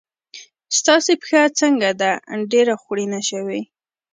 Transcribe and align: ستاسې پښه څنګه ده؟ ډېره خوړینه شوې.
ستاسې 0.77 1.13
پښه 1.21 1.41
څنګه 1.59 1.89
ده؟ 2.01 2.11
ډېره 2.51 2.73
خوړینه 2.81 3.19
شوې. 3.29 3.61